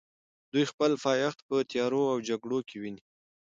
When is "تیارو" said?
1.71-2.01